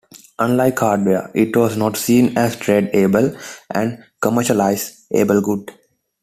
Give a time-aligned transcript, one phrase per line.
[0.39, 3.37] Unlike hardware, it was not seen as trade-able
[3.69, 5.73] and commercialize-able good.